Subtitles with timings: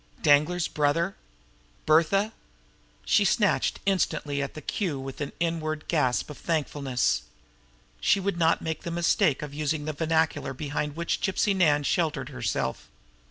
[0.23, 1.15] Danglar's brother!
[1.85, 2.33] Bertha!
[3.05, 7.21] She snatched instantly at the cue with an inward gasp of thankfulness.
[7.99, 12.29] She would not make the mistake of using the vernacular behind which Gypsy Nan sheltered
[12.29, 12.87] herself.